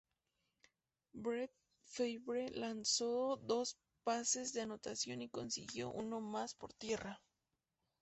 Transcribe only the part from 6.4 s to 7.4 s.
por tierra.